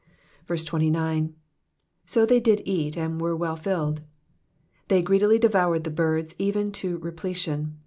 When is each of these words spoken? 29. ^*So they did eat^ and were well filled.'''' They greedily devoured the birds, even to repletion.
29. 0.47 1.29
^*So 2.07 2.25
they 2.25 2.39
did 2.39 2.63
eat^ 2.65 2.97
and 2.97 3.21
were 3.21 3.35
well 3.35 3.55
filled.'''' 3.55 4.01
They 4.87 5.03
greedily 5.03 5.37
devoured 5.37 5.83
the 5.83 5.91
birds, 5.91 6.33
even 6.39 6.71
to 6.71 6.97
repletion. 6.97 7.77